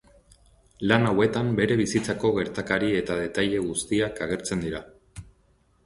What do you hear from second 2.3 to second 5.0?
gertakari eta detaile guztiak agertzen dira.